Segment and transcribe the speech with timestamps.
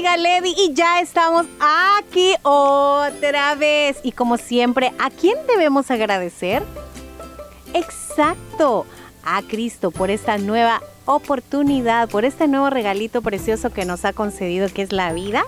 [0.00, 3.98] amiga Lady y ya estamos aquí otra vez.
[4.02, 6.62] Y como siempre, ¿a quién debemos agradecer?
[7.74, 8.86] Exacto,
[9.22, 14.68] a Cristo por esta nueva oportunidad, por este nuevo regalito precioso que nos ha concedido,
[14.72, 15.42] que es la vida,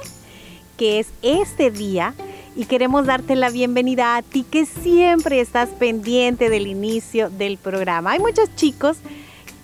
[0.77, 2.15] que es este día.
[2.55, 8.11] Y queremos darte la bienvenida a ti que siempre estás pendiente del inicio del programa.
[8.13, 8.99] Hay muchos chicos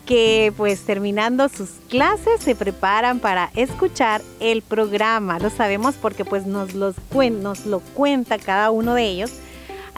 [0.09, 5.39] que pues terminando sus clases se preparan para escuchar el programa.
[5.39, 6.97] Lo sabemos porque pues nos, los
[7.43, 9.33] nos lo cuenta cada uno de ellos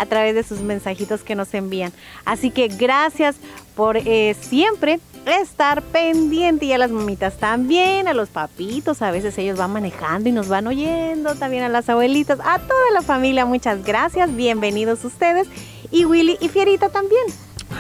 [0.01, 1.93] a través de sus mensajitos que nos envían.
[2.25, 3.37] Así que gracias
[3.77, 9.37] por eh, siempre estar pendiente y a las mamitas también, a los papitos, a veces
[9.37, 13.45] ellos van manejando y nos van oyendo, también a las abuelitas, a toda la familia,
[13.45, 15.49] muchas gracias, bienvenidos ustedes
[15.91, 17.27] y Willy y Fierita también.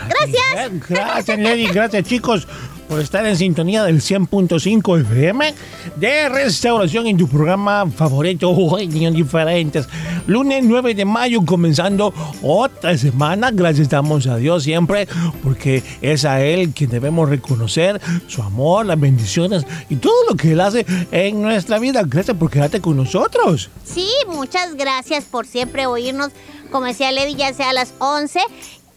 [0.08, 0.88] Gracias.
[0.88, 1.66] Gracias, Lady.
[1.68, 2.46] Gracias, chicos,
[2.90, 5.54] por estar en sintonía del 100.5 FM
[5.94, 9.86] de Restauración en tu programa favorito, Hoy Niños Diferentes.
[10.26, 12.12] Lunes 9 de mayo, comenzando
[12.42, 13.52] otra semana.
[13.52, 15.06] Gracias damos a Dios siempre,
[15.44, 20.50] porque es a Él quien debemos reconocer su amor, las bendiciones y todo lo que
[20.50, 22.02] Él hace en nuestra vida.
[22.04, 23.70] Gracias por quedarte con nosotros.
[23.84, 26.32] Sí, muchas gracias por siempre oírnos.
[26.72, 28.40] Como decía Lady, ya sea a las 11,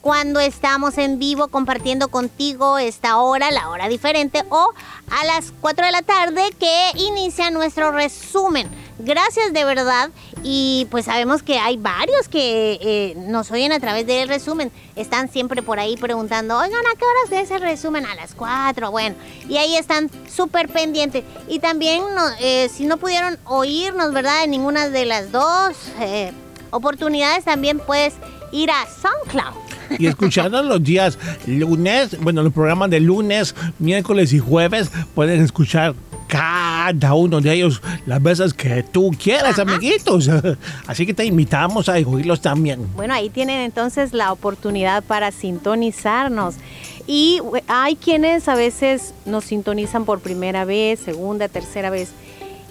[0.04, 4.74] cuando estamos en vivo compartiendo contigo esta hora, la hora diferente, o
[5.10, 8.68] a las 4 de la tarde que inicia nuestro resumen.
[9.00, 10.10] Gracias de verdad
[10.44, 14.74] y pues sabemos que hay varios que eh, nos oyen a través del resumen.
[14.98, 18.06] Están siempre por ahí preguntando, oigan, ¿a qué horas es el resumen?
[18.06, 19.16] A las 4, bueno.
[19.48, 21.24] Y ahí están súper pendientes.
[21.48, 22.04] Y también,
[22.42, 24.44] eh, si no pudieron oírnos, ¿verdad?
[24.44, 26.34] En ninguna de las dos eh,
[26.72, 28.16] oportunidades, también puedes
[28.54, 30.00] ir a SoundCloud.
[30.00, 35.96] y escuchando los días lunes, bueno, los programas de lunes, miércoles y jueves, pueden escuchar
[36.28, 40.30] cada uno de ellos las veces que tú quieras, amiguitos.
[40.88, 42.88] Así que te invitamos a oírlos también.
[42.96, 46.56] Bueno, ahí tienen entonces la oportunidad para sintonizarnos.
[47.06, 52.10] Y hay quienes a veces nos sintonizan por primera vez, segunda, tercera vez.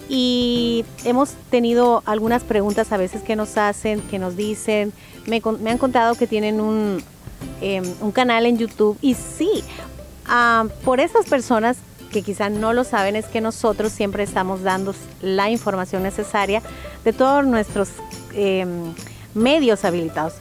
[0.08, 4.92] Y hemos tenido algunas preguntas a veces que nos hacen, que nos dicen,
[5.26, 7.02] me, han contado que tienen un,
[7.60, 8.98] em, un canal en YouTube.
[9.00, 9.64] Y sí,
[10.26, 11.76] ah, por esas personas
[12.12, 16.62] que quizá no lo saben, es que nosotros siempre estamos dando la información necesaria
[17.04, 17.88] de todos nuestros
[18.34, 18.94] em,
[19.34, 20.34] medios habilitados.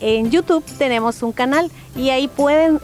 [0.00, 2.78] En YouTube tenemos un canal y ahí pueden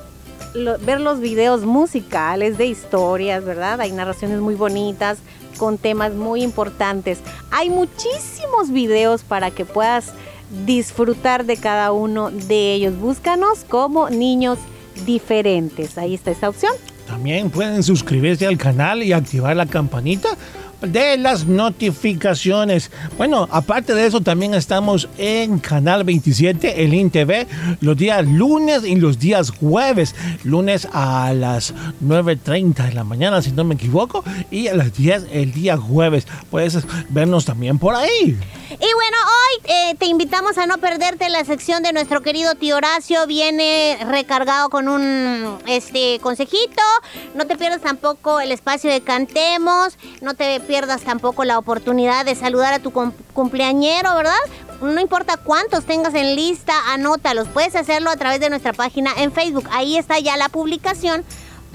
[0.80, 3.80] ver los videos musicales de historias, ¿verdad?
[3.80, 5.18] Hay narraciones muy bonitas
[5.58, 7.18] con temas muy importantes.
[7.50, 10.12] Hay muchísimos videos para que puedas
[10.66, 12.98] disfrutar de cada uno de ellos.
[12.98, 14.58] Búscanos como niños
[15.06, 15.96] diferentes.
[15.98, 16.72] Ahí está esta opción.
[17.06, 20.28] También pueden suscribirse al canal y activar la campanita
[20.80, 22.90] de las notificaciones.
[23.16, 27.46] Bueno, aparte de eso, también estamos en Canal 27, el INTV,
[27.80, 30.14] los días lunes y los días jueves.
[30.44, 31.74] Lunes a las
[32.04, 36.26] 9.30 de la mañana, si no me equivoco, y a las 10 el día jueves.
[36.50, 36.78] Puedes
[37.10, 38.38] vernos también por ahí.
[38.70, 42.76] Y bueno, hoy eh, te invitamos a no perderte la sección de nuestro querido tío
[42.76, 43.26] Horacio.
[43.26, 46.82] Viene recargado con un este consejito.
[47.34, 49.98] No te pierdas tampoco el espacio de cantemos.
[50.20, 54.38] No te pierdas tampoco la oportunidad de saludar a tu cum- cumpleañero, ¿verdad?
[54.80, 57.48] No importa cuántos tengas en lista, anótalos.
[57.48, 59.68] Puedes hacerlo a través de nuestra página en Facebook.
[59.72, 61.24] Ahí está ya la publicación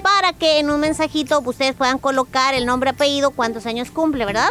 [0.02, 4.48] para que en un mensajito ustedes puedan colocar el nombre, apellido, cuántos años cumple, ¿verdad?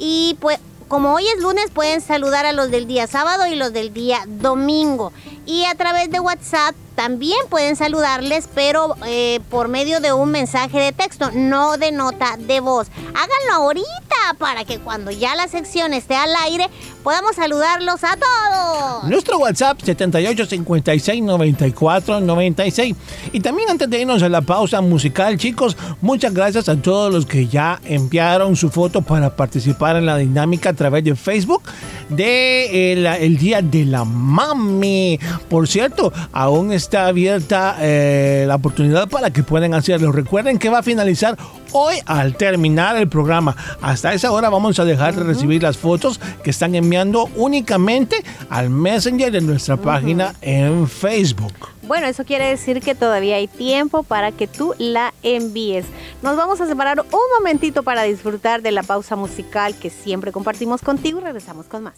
[0.00, 0.58] Y pues
[0.88, 4.18] como hoy es lunes pueden saludar a los del día sábado y los del día
[4.26, 5.12] domingo.
[5.46, 10.78] Y a través de WhatsApp también pueden saludarles, pero eh, por medio de un mensaje
[10.78, 12.88] de texto, no de nota de voz.
[13.08, 14.03] Háganlo ahorita
[14.38, 16.70] para que cuando ya la sección esté al aire
[17.02, 19.04] podamos saludarlos a todos.
[19.04, 22.96] Nuestro WhatsApp 78 56 94 96.
[23.32, 27.26] Y también antes de irnos a la pausa musical, chicos, muchas gracias a todos los
[27.26, 31.62] que ya enviaron su foto para participar en la dinámica a través de Facebook
[32.08, 35.18] de eh, el Día de la Mami.
[35.48, 40.12] Por cierto, aún está abierta eh, la oportunidad para que puedan hacerlo.
[40.12, 41.36] Recuerden que va a finalizar
[41.74, 43.56] hoy al terminar el programa.
[43.82, 48.16] Hasta esa hora vamos a dejar de recibir las fotos que están enviando únicamente
[48.48, 51.52] al Messenger de nuestra página en Facebook.
[51.82, 55.84] Bueno, eso quiere decir que todavía hay tiempo para que tú la envíes.
[56.22, 60.80] Nos vamos a separar un momentito para disfrutar de la pausa musical que siempre compartimos
[60.80, 61.94] contigo y regresamos con más.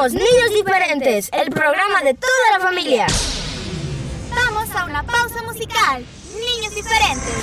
[0.00, 3.06] Somos Niños Diferentes, el programa de toda la familia.
[4.34, 6.02] Vamos a una pausa musical.
[6.32, 7.34] Niños diferentes.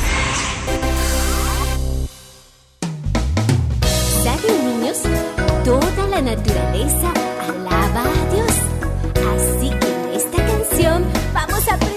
[4.24, 4.98] ¿Saben, niños?
[5.64, 7.14] Toda la naturaleza
[7.48, 8.52] alaba a Dios.
[9.36, 11.06] Así que en esta canción
[11.36, 11.97] vamos a aprender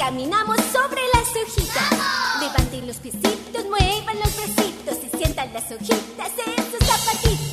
[0.00, 1.90] caminamos sobre las hojitas.
[2.40, 7.49] Levanten los piecitos, muevan los bracitos y sientan las hojitas en sus zapatitos.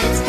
[0.00, 0.27] sense.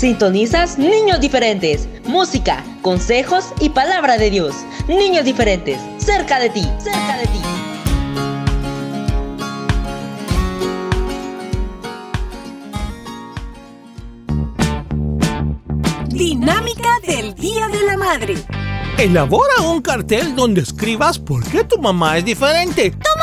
[0.00, 1.86] Sintonizas Niños Diferentes.
[2.06, 4.54] Música, consejos y palabra de Dios.
[4.88, 5.78] Niños Diferentes.
[5.98, 6.66] Cerca de ti.
[6.78, 7.40] Cerca de ti.
[16.16, 18.36] Dinámica del Día de la Madre.
[18.96, 22.94] Elabora un cartel donde escribas por qué tu mamá es diferente.
[23.16, 23.19] Una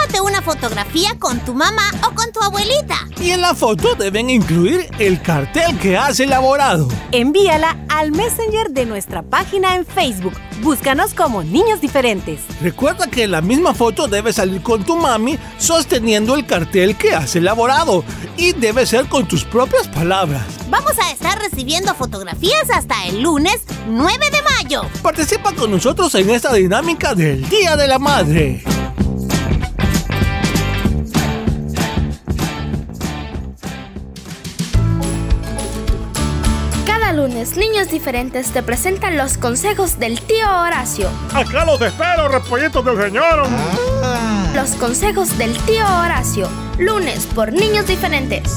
[0.47, 2.95] fotografía con tu mamá o con tu abuelita.
[3.19, 6.87] Y en la foto deben incluir el cartel que has elaborado.
[7.11, 10.31] Envíala al Messenger de nuestra página en Facebook.
[10.61, 12.39] Búscanos como Niños Diferentes.
[12.61, 17.13] Recuerda que en la misma foto debe salir con tu mami sosteniendo el cartel que
[17.13, 18.05] has elaborado.
[18.37, 20.45] Y debe ser con tus propias palabras.
[20.69, 24.83] Vamos a estar recibiendo fotografías hasta el lunes 9 de mayo.
[25.01, 28.63] Participa con nosotros en esta dinámica del Día de la Madre.
[37.55, 41.09] Niños Diferentes te presentan los consejos del tío Horacio.
[41.33, 43.47] Acá los espero, repollitos del señor.
[44.53, 46.49] Los consejos del tío Horacio.
[46.77, 48.51] Lunes por Niños Diferentes.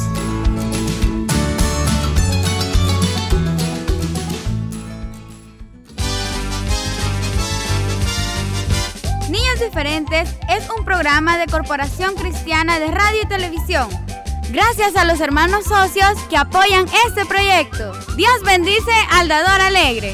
[9.28, 14.09] Niños Diferentes es un programa de Corporación Cristiana de Radio y Televisión.
[14.52, 17.92] Gracias a los hermanos socios que apoyan este proyecto.
[18.16, 20.12] Dios bendice al dador alegre.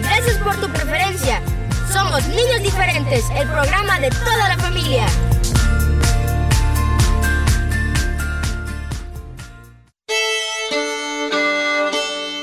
[0.00, 1.40] Gracias por tu preferencia.
[1.92, 5.06] Somos Niños Diferentes, el programa de toda la familia.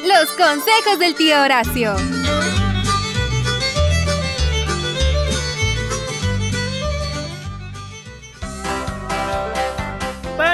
[0.06, 2.19] Los consejos del tío Horacio.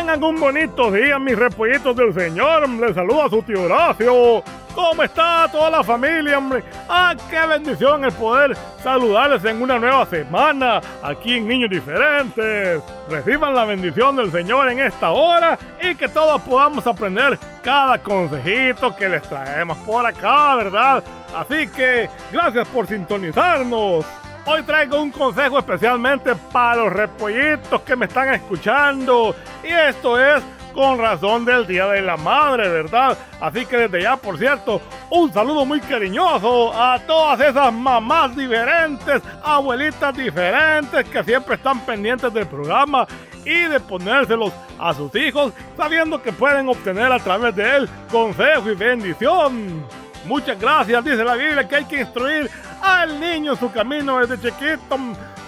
[0.05, 2.69] Tengan un bonito día, mis repollitos del señor.
[2.69, 4.43] Les saluda su tío Horacio.
[4.75, 6.63] ¿Cómo está toda la familia, hombre?
[6.87, 12.83] ¡Ah, qué bendición el poder saludarles en una nueva semana aquí en Niños Diferentes!
[13.09, 18.95] Reciban la bendición del Señor en esta hora y que todos podamos aprender cada consejito
[18.95, 21.03] que les traemos por acá, ¿verdad?
[21.35, 24.05] Así que gracias por sintonizarnos.
[24.47, 29.35] Hoy traigo un consejo especialmente para los repollitos que me están escuchando.
[29.63, 33.17] Y esto es con razón del Día de la Madre, ¿verdad?
[33.41, 39.23] Así que desde ya, por cierto, un saludo muy cariñoso a todas esas mamás diferentes,
[39.43, 43.07] abuelitas diferentes que siempre están pendientes del programa
[43.45, 48.69] y de ponérselos a sus hijos, sabiendo que pueden obtener a través de él consejo
[48.69, 49.83] y bendición.
[50.25, 52.49] Muchas gracias, dice la Biblia, que hay que instruir
[52.85, 54.97] al niño su camino desde chiquito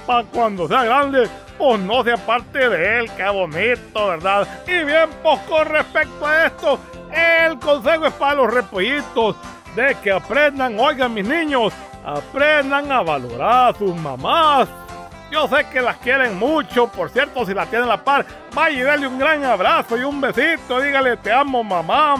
[0.06, 3.12] para cuando sea grande, pues no sea parte de él.
[3.15, 4.48] Qué bonito, ¿verdad?
[4.65, 6.79] Y bien, pues con respecto a esto,
[7.12, 9.36] el consejo es para los repollitos
[9.75, 14.67] de que aprendan, oigan mis niños, aprendan a valorar a sus mamás.
[15.29, 18.79] Yo sé que las quieren mucho, por cierto, si la tienen a la par, vaya
[18.79, 22.15] y dale un gran abrazo y un besito, dígale te amo mamá.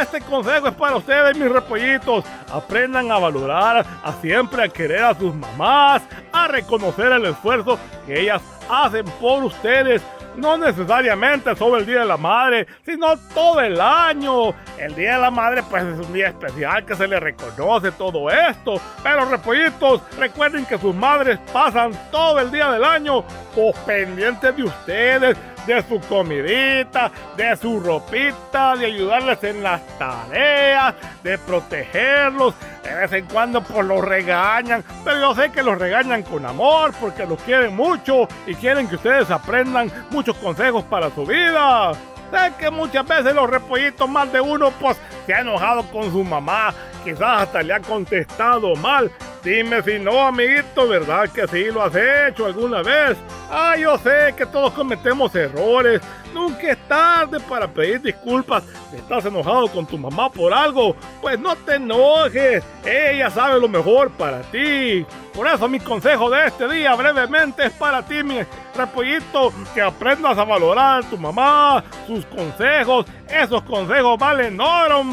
[0.00, 2.24] Este consejo es para ustedes, mis repollitos.
[2.52, 6.02] Aprendan a valorar, a siempre a querer a sus mamás,
[6.32, 10.02] a reconocer el esfuerzo que ellas hacen por ustedes.
[10.36, 14.54] No necesariamente sobre el Día de la Madre, sino todo el año.
[14.78, 18.30] El Día de la Madre pues es un día especial que se le reconoce todo
[18.30, 18.80] esto.
[19.02, 24.62] Pero repollitos, recuerden que sus madres pasan todo el día del año pues, pendientes de
[24.62, 25.36] ustedes,
[25.68, 32.54] de su comidita, de su ropita, de ayudarles en las tareas, de protegerlos.
[32.82, 36.94] De vez en cuando pues los regañan, pero yo sé que los regañan con amor
[36.98, 41.92] porque los quieren mucho y quieren que ustedes aprendan muchos consejos para su vida.
[42.30, 44.96] Sé que muchas veces los repollitos, más de uno, pues
[45.26, 46.72] se ha enojado con su mamá,
[47.04, 49.10] quizás hasta le ha contestado mal.
[49.42, 53.16] Dime si no, amiguito, ¿verdad que sí lo has hecho alguna vez?
[53.50, 56.00] Ah, yo sé que todos cometemos errores.
[56.34, 58.64] Nunca es tarde para pedir disculpas.
[58.92, 62.64] Estás enojado con tu mamá por algo, pues no te enojes.
[62.84, 65.06] Ella sabe lo mejor para ti.
[65.34, 68.40] Por eso mi consejo de este día brevemente es para ti, mi
[68.74, 73.06] repollito, que aprendas a valorar a tu mamá, sus consejos.
[73.28, 75.04] Esos consejos valen oro.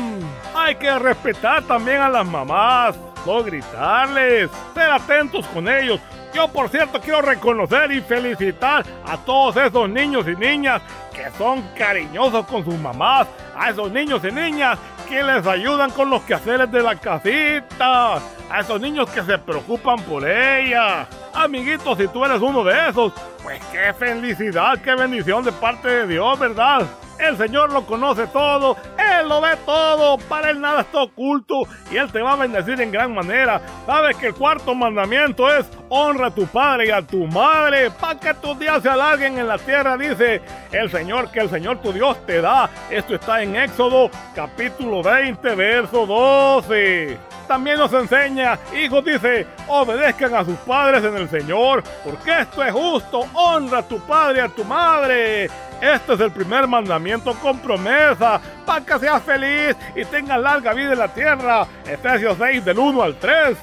[0.55, 5.99] Hay que respetar también a las mamás, no gritarles, ser atentos con ellos.
[6.33, 10.81] Yo, por cierto, quiero reconocer y felicitar a todos esos niños y niñas
[11.13, 13.27] que son cariñosos con sus mamás,
[13.57, 14.77] a esos niños y niñas
[15.07, 20.01] que les ayudan con los quehaceres de la casita, a esos niños que se preocupan
[20.01, 21.07] por ella.
[21.33, 26.07] Amiguitos, si tú eres uno de esos, pues qué felicidad, qué bendición de parte de
[26.07, 26.85] Dios, ¿verdad?
[27.27, 31.97] El Señor lo conoce todo, Él lo ve todo, para Él nada está oculto y
[31.97, 33.59] Él te va a bendecir en gran manera.
[33.87, 38.19] Sabes que el cuarto mandamiento es honra a tu padre y a tu madre para
[38.19, 40.39] que tus días se alarguen en la tierra, dice
[40.71, 42.69] el Señor, que el Señor tu Dios te da.
[42.91, 50.45] Esto está en Éxodo capítulo 20, verso 12 también nos enseña, hijos dice, obedezcan a
[50.45, 54.49] sus padres en el Señor, porque esto es justo, honra a tu padre y a
[54.49, 55.49] tu madre.
[55.81, 60.93] Este es el primer mandamiento con promesa, para que seas feliz y tengas larga vida
[60.93, 61.67] en la tierra.
[61.85, 63.57] Efesios 6 del 1 al 3.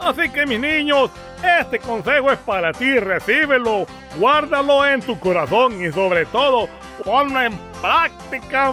[0.00, 1.10] Así que mis niños,
[1.60, 3.86] este consejo es para ti, recíbelo,
[4.18, 6.68] guárdalo en tu corazón y sobre todo,
[7.04, 8.72] ponlo en práctica.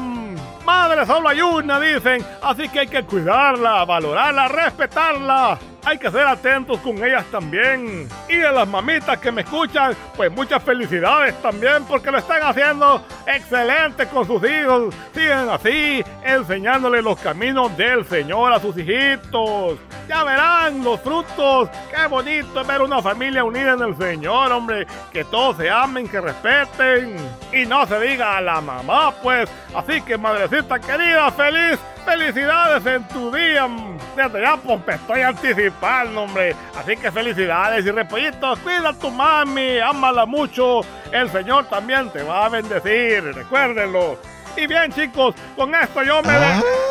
[0.65, 5.57] Madre solo hay una, dicen, así que hay que cuidarla, valorarla, respetarla.
[5.83, 8.07] Hay que ser atentos con ellas también.
[8.29, 13.03] Y a las mamitas que me escuchan, pues muchas felicidades también porque lo están haciendo
[13.25, 14.93] excelente con sus hijos.
[15.13, 19.79] Sigan así, enseñándole los caminos del Señor a sus hijitos.
[20.07, 21.69] Ya verán los frutos.
[21.89, 24.85] Qué bonito es ver una familia unida en el Señor, hombre.
[25.11, 27.15] Que todos se amen, que respeten.
[27.51, 29.49] Y no se diga a la mamá, pues.
[29.75, 33.67] Así que, madrecita querida, feliz Felicidades en tu día.
[34.15, 36.55] Desde ya, pues me estoy anticipando, hombre.
[36.75, 38.59] Así que felicidades y repollitos.
[38.59, 40.81] Cuida a tu mami, ámala mucho.
[41.11, 43.23] El Señor también te va a bendecir.
[43.35, 44.17] Recuérdenlo.
[44.57, 46.90] Y bien, chicos, con esto yo me.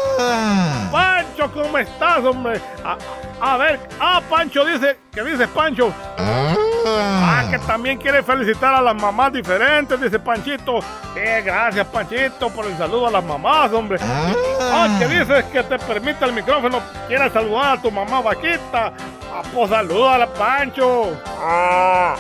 [0.91, 2.61] Pancho, ¿cómo estás, hombre?
[2.85, 2.97] A,
[3.41, 5.93] a ver, ah, Pancho dice, ¿qué dices, Pancho?
[6.87, 10.81] Ah, que también quiere felicitar a las mamás diferentes, dice Panchito.
[11.17, 13.99] Eh, gracias, Panchito, por el saludo a las mamás, hombre.
[14.61, 16.81] Ah, que dices que te permite el micrófono.
[17.09, 18.93] Quieres saludar a tu mamá vaquita.
[19.33, 21.13] Ah, pues salúdala, Pancho.
[21.39, 22.17] Ah.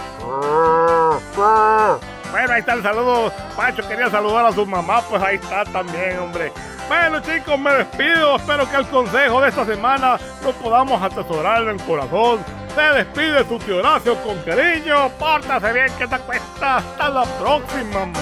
[2.30, 3.32] Bueno, ahí está el saludo.
[3.56, 6.52] Pancho quería saludar a su mamá, pues ahí está también, hombre.
[6.88, 8.36] Bueno chicos, me despido.
[8.36, 12.44] Espero que el consejo de esta semana lo podamos atesorar en el corazón.
[12.74, 15.08] Se despide su tío Horacio con cariño.
[15.18, 16.78] Pórtase bien que te cuesta.
[16.78, 18.12] Hasta la próxima.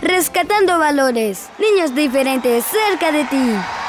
[0.00, 1.48] Rescatando valores.
[1.58, 3.79] Niños diferentes cerca de ti.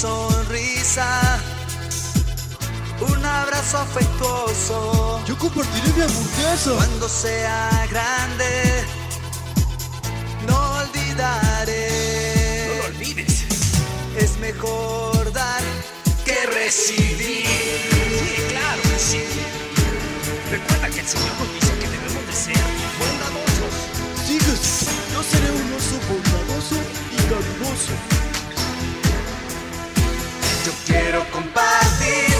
[0.00, 1.40] Sonrisa,
[3.00, 5.20] un abrazo afectuoso.
[5.26, 6.70] Yo compartiré mi hamburguesa.
[6.76, 8.84] Cuando sea grande,
[10.46, 11.88] no olvidaré.
[12.68, 13.44] No lo olvides.
[14.16, 15.62] Es mejor dar
[16.24, 17.46] que recibir.
[17.46, 19.22] Sí, claro que sí.
[20.52, 22.62] Recuerda que el Señor nos dice que debemos de ser
[23.00, 23.74] bondadosos.
[24.24, 24.38] Sí.
[25.12, 26.76] Yo seré un oso bondadoso
[27.10, 28.17] y cariñoso.
[30.88, 32.37] Quiero compartir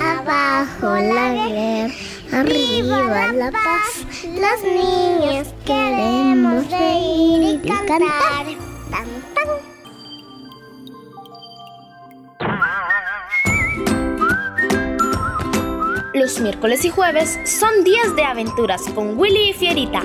[0.00, 1.94] abajo la guerra,
[2.32, 4.06] arriba la paz.
[4.24, 8.00] Los niños queremos reír y cantar.
[8.90, 9.48] Tan, tan.
[16.14, 20.02] Los miércoles y jueves son días de aventuras con Willy y Fierita.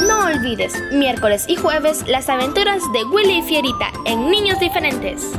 [0.00, 5.32] No olvides, miércoles y jueves, las aventuras de Willy y Fierita en Niños Diferentes.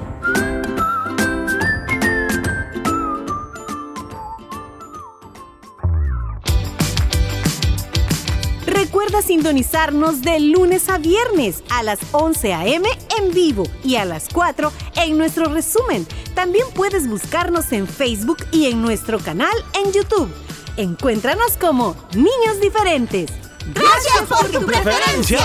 [8.68, 12.88] Recuerda sintonizarnos de lunes a viernes a las 11 a.m.
[13.20, 16.06] en vivo y a las 4 en nuestro resumen.
[16.36, 20.30] También puedes buscarnos en Facebook y en nuestro canal en YouTube.
[20.78, 23.32] Encuéntranos como Niños Diferentes.
[23.68, 25.40] ¡Gracias por tu preferencia!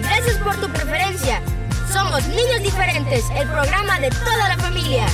[0.00, 1.42] Gracias por tu preferencia.
[1.92, 5.06] Somos Niños Diferentes, el programa de toda la familia.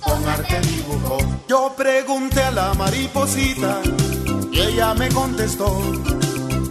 [0.00, 0.60] Con arte.
[1.48, 3.80] Yo pregunté a la mariposita
[4.52, 5.80] y ella me contestó,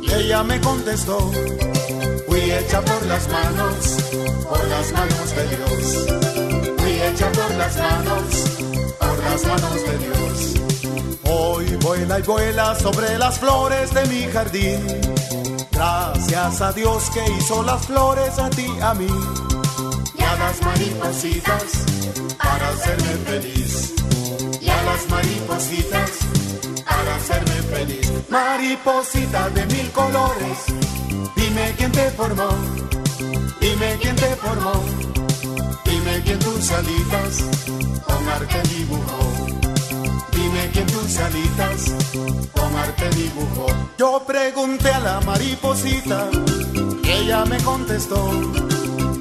[0.02, 1.32] y ella me contestó,
[2.28, 3.98] fui hecha por las manos,
[4.50, 8.58] por las manos de Dios, fui hecha por las manos
[9.00, 11.18] por las manos de Dios.
[11.30, 14.86] Hoy vuela y vuela sobre las flores de mi jardín.
[15.72, 19.08] Gracias a Dios que hizo las flores a ti, a mí.
[20.48, 21.64] Las maripositas
[22.38, 23.94] para hacerme feliz.
[24.62, 26.12] Y a las maripositas
[26.86, 28.12] para hacerme feliz.
[28.30, 30.60] Mariposita de mil colores,
[31.36, 32.48] dime quién te formó.
[33.60, 34.72] Dime quién te formó.
[35.84, 37.44] Dime quién tus alitas
[38.06, 39.20] con arte dibujó.
[40.32, 41.92] Dime quién tus alitas
[42.54, 43.68] con arte dibujó.
[43.98, 46.30] Yo pregunté a la mariposita
[47.04, 48.32] y ella me contestó.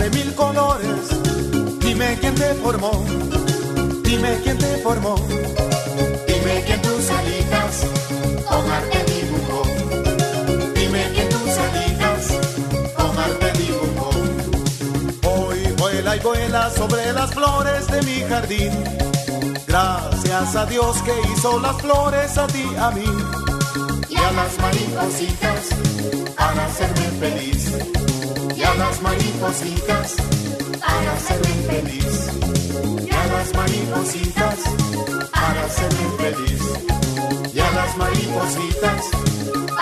[0.00, 1.10] De mil colores,
[1.80, 3.04] dime quién te formó,
[4.02, 5.14] dime quién te formó.
[6.26, 7.86] Dime quién tus alitas
[8.48, 9.62] con arte dibujó.
[10.74, 12.22] Dime quién tus alitas
[12.96, 14.10] con arte dibujó.
[15.28, 18.72] Hoy vuela y vuela sobre las flores de mi jardín.
[19.66, 23.49] Gracias a Dios que hizo las flores a ti, a mí.
[24.20, 25.68] Y a las maripositas
[26.36, 27.72] para hacerme feliz.
[28.54, 30.16] Y a las maripositas
[30.78, 32.28] para hacerme feliz.
[33.06, 34.58] Y a las maripositas
[35.32, 36.62] para hacerme feliz.
[37.54, 39.04] Y a las maripositas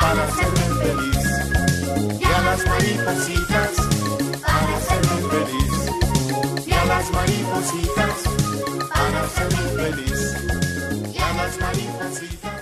[0.01, 1.25] para hacerme feliz.
[2.21, 3.71] Y a las maripositas
[4.47, 5.75] para hacerme feliz.
[6.65, 8.17] Y a las maripositas
[8.95, 10.21] para hacerme feliz.
[11.13, 12.58] Y a las maripositas.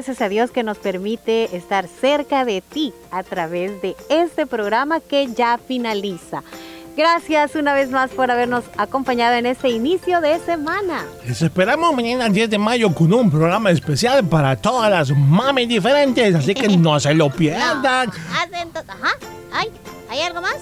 [0.00, 4.98] Gracias a Dios que nos permite estar cerca de ti a través de este programa
[5.00, 6.42] que ya finaliza.
[6.96, 11.04] Gracias una vez más por habernos acompañado en este inicio de semana.
[11.26, 16.34] Les esperamos mañana 10 de mayo con un programa especial para todas las mamis diferentes,
[16.34, 17.82] así que no se lo pierdan.
[17.82, 19.10] To- Ajá.
[19.52, 19.68] Ay,
[20.08, 20.56] ¿hay algo más?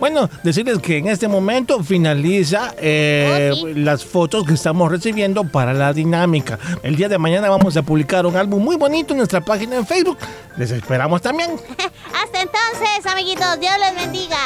[0.00, 5.92] Bueno, decirles que en este momento finaliza eh, las fotos que estamos recibiendo para la
[5.92, 6.58] dinámica.
[6.82, 9.86] El día de mañana vamos a publicar un álbum muy bonito en nuestra página en
[9.86, 10.16] Facebook.
[10.56, 11.50] Les esperamos también.
[12.14, 13.60] Hasta entonces, amiguitos.
[13.60, 14.38] Dios les bendiga.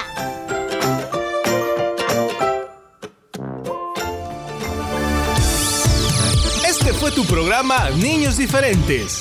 [6.68, 9.20] Este fue tu programa Niños Diferentes.